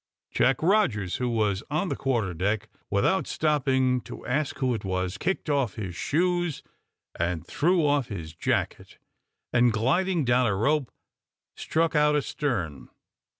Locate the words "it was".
4.73-5.19